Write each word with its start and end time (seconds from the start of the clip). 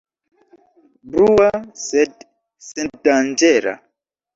Brua, 1.11 1.51
sed 1.85 2.29
sendanĝera. 2.73 3.81